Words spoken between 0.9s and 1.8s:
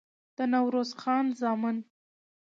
خان زامن